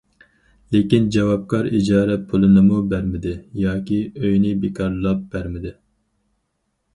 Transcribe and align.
لېكىن 0.75 1.03
جاۋابكار 1.15 1.67
ئىجارە 1.79 2.15
پۇلىنىمۇ 2.31 2.79
بەرمىدى 2.93 3.35
ياكى 3.65 3.99
ئۆينى 4.23 4.55
بىكارلاپ 4.65 5.21
بەرمىدى. 5.37 5.77